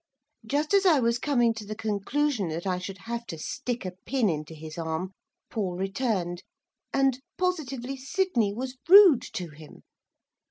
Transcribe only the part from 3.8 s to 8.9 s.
a pin into his arm, Paul returned, and, positively, Sydney was